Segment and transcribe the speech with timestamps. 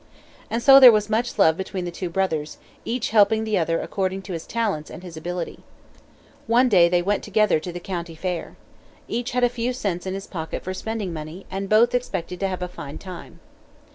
[0.49, 4.23] And so there was much love between the two brothers, each helping the other according
[4.23, 5.59] to his talents and his ability.
[6.47, 8.55] One day they went together to the county fair.
[9.07, 12.47] Each had a few cents in his pocket for spending money, and both expected to
[12.47, 13.41] have a fine time.